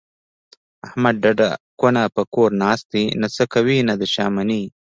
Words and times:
احمد 0.85 1.15
ډډه 1.23 1.49
کونه 1.79 2.01
په 2.15 2.21
کور 2.33 2.49
ناست 2.63 2.85
دی، 2.93 3.05
نه 3.21 3.27
څه 3.35 3.43
کوي 3.53 3.77
نه 3.89 3.93
د 3.99 4.01
چا 4.13 4.25
مني. 4.35 4.63